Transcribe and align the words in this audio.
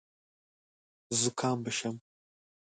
زکام 1.19 1.57
به 1.65 1.69
شم. 1.79 1.95